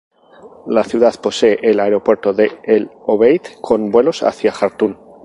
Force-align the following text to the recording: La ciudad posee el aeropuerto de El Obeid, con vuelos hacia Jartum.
La 0.65 0.83
ciudad 0.83 1.13
posee 1.21 1.59
el 1.61 1.79
aeropuerto 1.79 2.33
de 2.33 2.57
El 2.63 2.89
Obeid, 3.05 3.43
con 3.61 3.91
vuelos 3.91 4.23
hacia 4.23 4.51
Jartum. 4.51 4.95